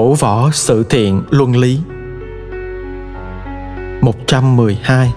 [0.00, 1.80] Cổ võ sự thiện luân lý.
[4.00, 5.12] 112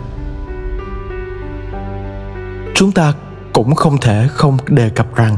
[2.75, 3.13] Chúng ta
[3.53, 5.37] cũng không thể không đề cập rằng,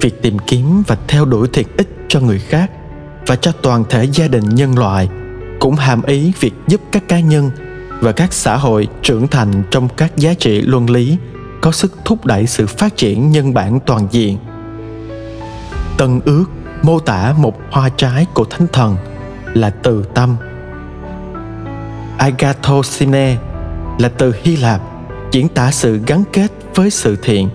[0.00, 2.70] việc tìm kiếm và theo đuổi thiện ích cho người khác
[3.26, 5.08] và cho toàn thể gia đình nhân loại
[5.60, 7.50] cũng hàm ý việc giúp các cá nhân
[8.00, 11.16] và các xã hội trưởng thành trong các giá trị luân lý
[11.60, 14.38] có sức thúc đẩy sự phát triển nhân bản toàn diện.
[15.98, 16.44] Tân ước
[16.82, 18.96] mô tả một hoa trái của thánh thần
[19.54, 20.36] là từ tâm.
[22.18, 23.36] Agathosine
[23.98, 24.80] là từ hy lạp,
[25.32, 27.48] diễn tả sự gắn kết với sự thiện,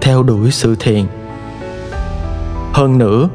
[0.00, 1.06] theo đuổi sự thiện.
[2.72, 3.28] Hơn nữa,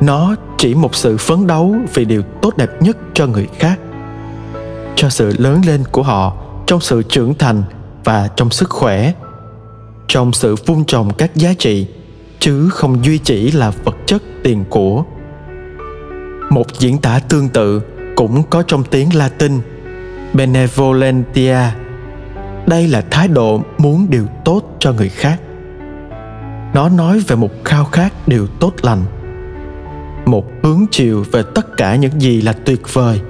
[0.00, 3.78] nó chỉ một sự phấn đấu vì điều tốt đẹp nhất cho người khác,
[4.96, 6.36] cho sự lớn lên của họ
[6.66, 7.62] trong sự trưởng thành
[8.04, 9.12] và trong sức khỏe,
[10.08, 11.86] trong sự vun trồng các giá trị
[12.46, 15.04] chứ không duy chỉ là vật chất tiền của.
[16.50, 17.82] Một diễn tả tương tự
[18.16, 19.52] cũng có trong tiếng latin,
[20.34, 21.58] benevolentia.
[22.66, 25.40] Đây là thái độ muốn điều tốt cho người khác.
[26.74, 29.02] Nó nói về một khao khát điều tốt lành,
[30.26, 33.20] một hướng chiều về tất cả những gì là tuyệt vời,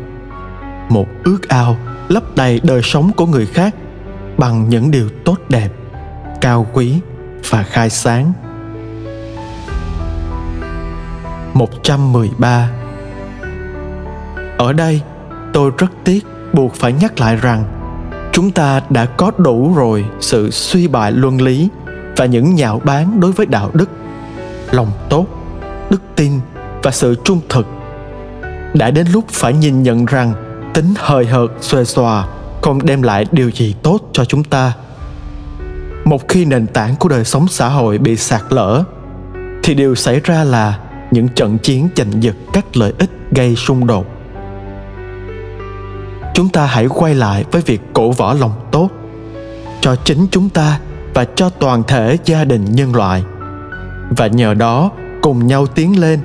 [0.88, 1.76] một ước ao
[2.08, 3.74] lấp đầy đời sống của người khác
[4.38, 5.68] bằng những điều tốt đẹp,
[6.40, 7.00] cao quý
[7.50, 8.32] và khai sáng.
[11.58, 12.70] 113
[14.58, 15.00] Ở đây,
[15.52, 17.64] tôi rất tiếc buộc phải nhắc lại rằng
[18.32, 21.68] chúng ta đã có đủ rồi sự suy bại luân lý
[22.16, 23.90] và những nhạo báng đối với đạo đức,
[24.70, 25.26] lòng tốt,
[25.90, 26.32] đức tin
[26.82, 27.66] và sự trung thực.
[28.74, 30.32] Đã đến lúc phải nhìn nhận rằng
[30.74, 32.26] tính hời hợt xuề xòa
[32.62, 34.72] không đem lại điều gì tốt cho chúng ta.
[36.04, 38.84] Một khi nền tảng của đời sống xã hội bị sạt lở,
[39.62, 40.78] thì điều xảy ra là
[41.10, 44.06] những trận chiến giành giật các lợi ích gây xung đột.
[46.34, 48.88] Chúng ta hãy quay lại với việc cổ võ lòng tốt,
[49.80, 50.80] cho chính chúng ta
[51.14, 53.22] và cho toàn thể gia đình nhân loại.
[54.16, 54.90] Và nhờ đó,
[55.22, 56.20] cùng nhau tiến lên,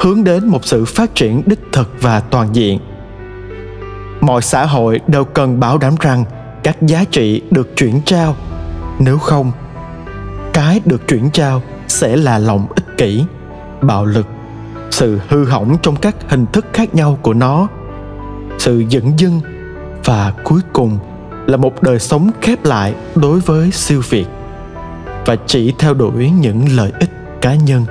[0.00, 2.78] hướng đến một sự phát triển đích thực và toàn diện.
[4.20, 6.24] Mọi xã hội đều cần bảo đảm rằng
[6.62, 8.36] các giá trị được chuyển trao.
[8.98, 9.52] Nếu không,
[10.52, 13.24] cái được chuyển trao sẽ là lòng ích kỷ
[13.82, 14.26] bạo lực,
[14.90, 17.68] sự hư hỏng trong các hình thức khác nhau của nó.
[18.58, 19.40] Sự dẫn dưng
[20.04, 20.98] và cuối cùng
[21.46, 24.26] là một đời sống khép lại đối với siêu việt.
[25.26, 27.84] Và chỉ theo đuổi những lợi ích cá nhân.